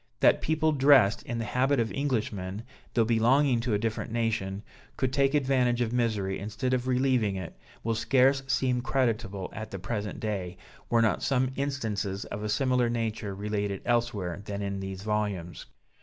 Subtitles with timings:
[0.21, 2.63] That people dressed in the habit of Englishmen,
[2.95, 4.63] though belonging to a different nation,
[4.97, 9.77] could take advantage of misery instead of relieving it, will scarce seem creditable at the
[9.77, 10.57] present day,
[10.89, 15.67] were not some instances of a similar nature related elsewhere than in these volumes.